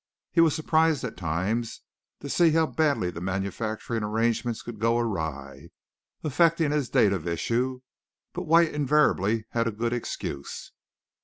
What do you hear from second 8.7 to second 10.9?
invariably had a good excuse.